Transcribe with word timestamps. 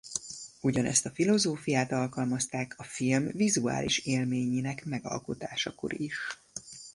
Ugyanezt 0.61 1.05
a 1.05 1.09
filozófiát 1.09 1.91
alkalmazták 1.91 2.73
a 2.77 2.83
film 2.83 3.27
vizuális 3.31 3.97
élményének 4.05 4.85
megalkotásakor 4.85 5.99
is. 6.01 6.17